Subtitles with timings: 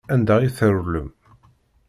[0.13, 1.07] Anda i trewlem?